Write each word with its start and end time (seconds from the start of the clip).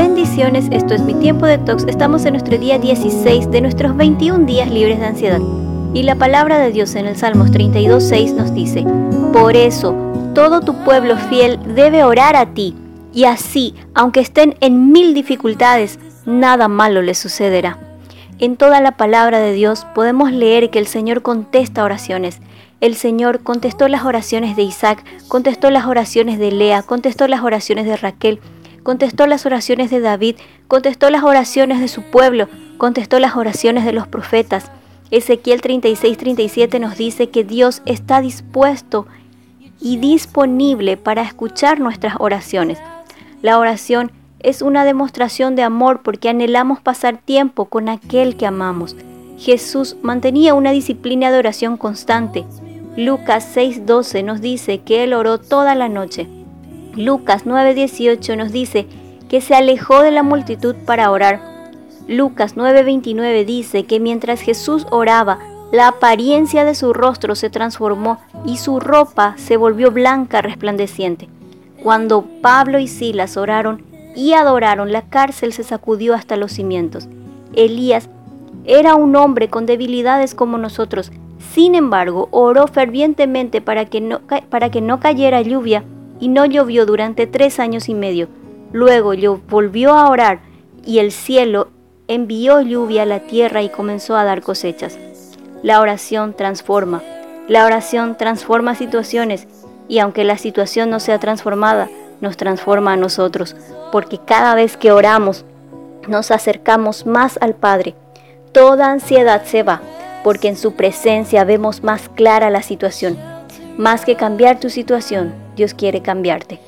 Bendiciones, 0.00 0.64
esto 0.70 0.94
es 0.94 1.02
mi 1.02 1.12
tiempo 1.12 1.44
de 1.44 1.58
tox. 1.58 1.84
Estamos 1.84 2.24
en 2.24 2.32
nuestro 2.32 2.56
día 2.56 2.78
16 2.78 3.50
de 3.50 3.60
nuestros 3.60 3.94
21 3.94 4.46
días 4.46 4.70
libres 4.70 4.98
de 4.98 5.04
ansiedad. 5.04 5.40
Y 5.92 6.04
la 6.04 6.14
palabra 6.14 6.58
de 6.58 6.72
Dios 6.72 6.94
en 6.94 7.06
el 7.06 7.18
Salmos 7.18 7.50
32.6 7.50 8.32
nos 8.32 8.54
dice, 8.54 8.86
Por 9.34 9.56
eso, 9.56 9.94
todo 10.34 10.62
tu 10.62 10.74
pueblo 10.84 11.18
fiel 11.18 11.58
debe 11.74 12.02
orar 12.02 12.34
a 12.34 12.46
ti, 12.46 12.74
y 13.12 13.24
así, 13.24 13.74
aunque 13.94 14.20
estén 14.20 14.56
en 14.62 14.90
mil 14.90 15.12
dificultades, 15.12 15.98
nada 16.24 16.66
malo 16.68 17.02
les 17.02 17.18
sucederá. 17.18 17.76
En 18.38 18.56
toda 18.56 18.80
la 18.80 18.92
palabra 18.92 19.38
de 19.38 19.52
Dios 19.52 19.86
podemos 19.94 20.32
leer 20.32 20.70
que 20.70 20.78
el 20.78 20.86
Señor 20.86 21.20
contesta 21.20 21.84
oraciones. 21.84 22.38
El 22.80 22.96
Señor 22.96 23.40
contestó 23.42 23.86
las 23.86 24.06
oraciones 24.06 24.56
de 24.56 24.62
Isaac, 24.62 25.04
contestó 25.28 25.68
las 25.68 25.84
oraciones 25.84 26.38
de 26.38 26.52
Lea, 26.52 26.82
contestó 26.82 27.28
las 27.28 27.42
oraciones 27.42 27.84
de 27.84 27.98
Raquel, 27.98 28.40
contestó 28.82 29.26
las 29.26 29.46
oraciones 29.46 29.90
de 29.90 30.00
David, 30.00 30.36
contestó 30.68 31.10
las 31.10 31.22
oraciones 31.22 31.80
de 31.80 31.88
su 31.88 32.02
pueblo, 32.02 32.48
contestó 32.78 33.18
las 33.18 33.36
oraciones 33.36 33.84
de 33.84 33.92
los 33.92 34.06
profetas. 34.06 34.70
Ezequiel 35.10 35.60
36-37 35.60 36.80
nos 36.80 36.96
dice 36.96 37.30
que 37.30 37.44
Dios 37.44 37.82
está 37.84 38.20
dispuesto 38.20 39.06
y 39.80 39.96
disponible 39.96 40.96
para 40.96 41.22
escuchar 41.22 41.80
nuestras 41.80 42.14
oraciones. 42.18 42.78
La 43.42 43.58
oración 43.58 44.12
es 44.40 44.62
una 44.62 44.84
demostración 44.84 45.56
de 45.56 45.62
amor 45.62 46.02
porque 46.02 46.28
anhelamos 46.28 46.80
pasar 46.80 47.18
tiempo 47.18 47.66
con 47.66 47.88
aquel 47.88 48.36
que 48.36 48.46
amamos. 48.46 48.96
Jesús 49.38 49.96
mantenía 50.02 50.54
una 50.54 50.70
disciplina 50.70 51.30
de 51.30 51.38
oración 51.38 51.76
constante. 51.76 52.44
Lucas 52.96 53.56
6:12 53.56 54.22
nos 54.22 54.40
dice 54.40 54.80
que 54.80 55.02
él 55.04 55.14
oró 55.14 55.38
toda 55.38 55.74
la 55.74 55.88
noche. 55.88 56.28
Lucas 56.96 57.46
9:18 57.46 58.36
nos 58.36 58.50
dice 58.50 58.86
que 59.28 59.40
se 59.40 59.54
alejó 59.54 60.02
de 60.02 60.10
la 60.10 60.24
multitud 60.24 60.74
para 60.86 61.10
orar. 61.10 61.40
Lucas 62.08 62.56
9:29 62.56 63.44
dice 63.44 63.84
que 63.84 64.00
mientras 64.00 64.40
Jesús 64.40 64.86
oraba, 64.90 65.38
la 65.70 65.86
apariencia 65.86 66.64
de 66.64 66.74
su 66.74 66.92
rostro 66.92 67.36
se 67.36 67.48
transformó 67.48 68.18
y 68.44 68.56
su 68.56 68.80
ropa 68.80 69.34
se 69.36 69.56
volvió 69.56 69.92
blanca 69.92 70.42
resplandeciente. 70.42 71.28
Cuando 71.80 72.24
Pablo 72.42 72.80
y 72.80 72.88
Silas 72.88 73.36
oraron 73.36 73.84
y 74.16 74.32
adoraron, 74.32 74.90
la 74.90 75.02
cárcel 75.02 75.52
se 75.52 75.62
sacudió 75.62 76.14
hasta 76.14 76.36
los 76.36 76.52
cimientos. 76.52 77.08
Elías 77.54 78.08
era 78.64 78.96
un 78.96 79.14
hombre 79.14 79.48
con 79.48 79.64
debilidades 79.64 80.34
como 80.34 80.58
nosotros. 80.58 81.12
Sin 81.54 81.76
embargo, 81.76 82.28
oró 82.32 82.66
fervientemente 82.66 83.60
para 83.60 83.84
que 83.84 84.00
no, 84.00 84.20
para 84.50 84.70
que 84.70 84.80
no 84.80 84.98
cayera 84.98 85.40
lluvia 85.40 85.84
y 86.20 86.28
no 86.28 86.46
llovió 86.46 86.86
durante 86.86 87.26
tres 87.26 87.58
años 87.58 87.88
y 87.88 87.94
medio. 87.94 88.28
Luego 88.72 89.12
volvió 89.48 89.94
a 89.94 90.08
orar 90.08 90.40
y 90.84 90.98
el 90.98 91.10
cielo 91.10 91.68
envió 92.06 92.60
lluvia 92.60 93.02
a 93.02 93.06
la 93.06 93.20
tierra 93.20 93.62
y 93.62 93.68
comenzó 93.68 94.16
a 94.16 94.24
dar 94.24 94.42
cosechas. 94.42 94.98
La 95.62 95.80
oración 95.80 96.34
transforma. 96.34 97.02
La 97.48 97.64
oración 97.64 98.16
transforma 98.16 98.74
situaciones 98.74 99.48
y 99.88 99.98
aunque 99.98 100.24
la 100.24 100.38
situación 100.38 100.90
no 100.90 101.00
sea 101.00 101.18
transformada, 101.18 101.88
nos 102.20 102.36
transforma 102.36 102.92
a 102.92 102.96
nosotros, 102.96 103.56
porque 103.90 104.18
cada 104.18 104.54
vez 104.54 104.76
que 104.76 104.92
oramos 104.92 105.44
nos 106.06 106.30
acercamos 106.30 107.06
más 107.06 107.38
al 107.40 107.54
Padre. 107.54 107.94
Toda 108.52 108.90
ansiedad 108.90 109.44
se 109.44 109.62
va, 109.62 109.80
porque 110.22 110.48
en 110.48 110.56
su 110.56 110.72
presencia 110.72 111.44
vemos 111.44 111.82
más 111.82 112.08
clara 112.08 112.50
la 112.50 112.62
situación. 112.62 113.29
Más 113.78 114.04
que 114.04 114.16
cambiar 114.16 114.60
tu 114.60 114.70
situación, 114.70 115.32
Dios 115.56 115.74
quiere 115.74 116.02
cambiarte. 116.02 116.60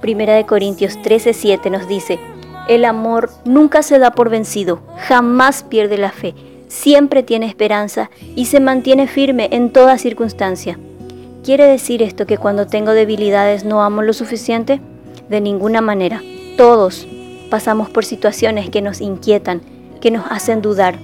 Primera 0.00 0.34
de 0.34 0.46
Corintios 0.46 0.98
13:7 0.98 1.70
nos 1.70 1.88
dice, 1.88 2.18
el 2.68 2.84
amor 2.84 3.30
nunca 3.44 3.82
se 3.82 3.98
da 3.98 4.12
por 4.12 4.30
vencido, 4.30 4.80
jamás 5.08 5.62
pierde 5.62 5.98
la 5.98 6.12
fe, 6.12 6.34
siempre 6.68 7.22
tiene 7.22 7.46
esperanza 7.46 8.10
y 8.36 8.46
se 8.46 8.60
mantiene 8.60 9.08
firme 9.08 9.48
en 9.52 9.70
toda 9.72 9.98
circunstancia. 9.98 10.78
¿Quiere 11.42 11.66
decir 11.66 12.02
esto 12.02 12.26
que 12.26 12.38
cuando 12.38 12.66
tengo 12.66 12.92
debilidades 12.92 13.64
no 13.64 13.82
amo 13.82 14.02
lo 14.02 14.12
suficiente? 14.12 14.80
De 15.28 15.40
ninguna 15.40 15.80
manera. 15.80 16.22
Todos 16.56 17.08
pasamos 17.50 17.90
por 17.90 18.04
situaciones 18.04 18.70
que 18.70 18.82
nos 18.82 19.00
inquietan, 19.00 19.62
que 20.00 20.10
nos 20.10 20.24
hacen 20.30 20.62
dudar, 20.62 20.98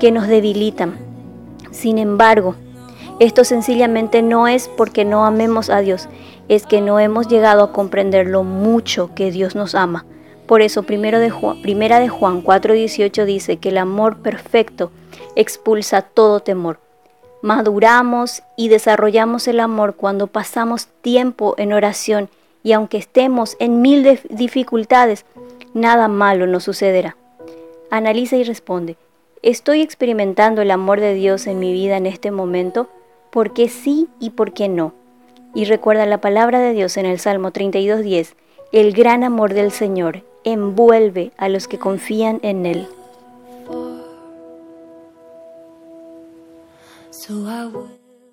que 0.00 0.10
nos 0.10 0.26
debilitan. 0.26 0.96
Sin 1.70 1.98
embargo, 1.98 2.56
esto 3.18 3.44
sencillamente 3.44 4.22
no 4.22 4.48
es 4.48 4.68
porque 4.68 5.04
no 5.04 5.24
amemos 5.24 5.70
a 5.70 5.80
Dios, 5.80 6.08
es 6.48 6.66
que 6.66 6.80
no 6.80 6.98
hemos 6.98 7.28
llegado 7.28 7.62
a 7.62 7.72
comprender 7.72 8.26
lo 8.26 8.42
mucho 8.42 9.10
que 9.14 9.30
Dios 9.30 9.54
nos 9.54 9.74
ama. 9.74 10.04
Por 10.46 10.60
eso 10.60 10.82
primero 10.82 11.18
de 11.18 11.30
Juan, 11.30 11.62
primera 11.62 12.00
de 12.00 12.08
Juan 12.08 12.42
4:18 12.42 13.24
dice 13.24 13.56
que 13.56 13.70
el 13.70 13.78
amor 13.78 14.18
perfecto 14.18 14.90
expulsa 15.36 16.02
todo 16.02 16.40
temor. 16.40 16.78
Maduramos 17.42 18.42
y 18.56 18.68
desarrollamos 18.68 19.48
el 19.48 19.60
amor 19.60 19.94
cuando 19.96 20.26
pasamos 20.26 20.88
tiempo 21.00 21.54
en 21.58 21.72
oración 21.72 22.28
y 22.62 22.72
aunque 22.72 22.98
estemos 22.98 23.56
en 23.58 23.82
mil 23.82 24.20
dificultades, 24.30 25.24
nada 25.74 26.08
malo 26.08 26.46
nos 26.46 26.64
sucederá. 26.64 27.16
Analiza 27.90 28.36
y 28.36 28.44
responde, 28.44 28.96
¿estoy 29.42 29.82
experimentando 29.82 30.62
el 30.62 30.70
amor 30.70 31.00
de 31.00 31.14
Dios 31.14 31.46
en 31.46 31.58
mi 31.58 31.72
vida 31.72 31.96
en 31.96 32.06
este 32.06 32.30
momento? 32.30 32.88
¿Por 33.32 33.54
qué 33.54 33.70
sí 33.70 34.08
y 34.20 34.28
por 34.28 34.52
qué 34.52 34.68
no? 34.68 34.92
Y 35.54 35.64
recuerda 35.64 36.04
la 36.04 36.20
palabra 36.20 36.58
de 36.58 36.74
Dios 36.74 36.98
en 36.98 37.06
el 37.06 37.18
Salmo 37.18 37.50
32.10, 37.50 38.34
el 38.72 38.92
gran 38.92 39.24
amor 39.24 39.54
del 39.54 39.72
Señor 39.72 40.22
envuelve 40.44 41.32
a 41.38 41.48
los 41.48 41.66
que 41.66 41.78
confían 41.78 42.40
en 42.42 42.66
Él. 42.66 42.86